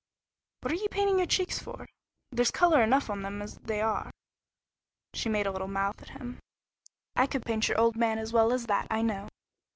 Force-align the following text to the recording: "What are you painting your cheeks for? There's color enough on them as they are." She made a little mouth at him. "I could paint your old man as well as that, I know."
"What 0.61 0.71
are 0.71 0.77
you 0.77 0.89
painting 0.89 1.19
your 1.19 1.27
cheeks 1.27 1.59
for? 1.59 1.85
There's 2.31 2.49
color 2.49 2.81
enough 2.81 3.07
on 3.11 3.21
them 3.21 3.39
as 3.39 3.59
they 3.59 3.81
are." 3.81 4.09
She 5.13 5.29
made 5.29 5.45
a 5.45 5.51
little 5.51 5.67
mouth 5.67 6.01
at 6.01 6.09
him. 6.09 6.39
"I 7.15 7.27
could 7.27 7.45
paint 7.45 7.67
your 7.67 7.79
old 7.79 7.95
man 7.95 8.17
as 8.17 8.33
well 8.33 8.51
as 8.51 8.65
that, 8.65 8.87
I 8.89 9.03
know." 9.03 9.29